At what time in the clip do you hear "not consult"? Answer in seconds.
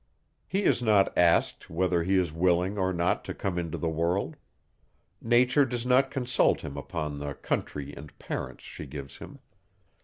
5.85-6.61